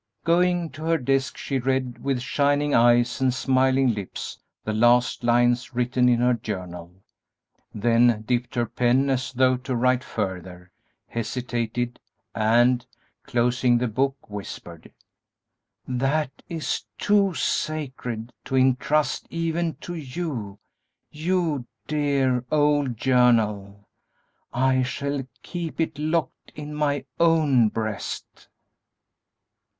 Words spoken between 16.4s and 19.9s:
is too sacred to intrust even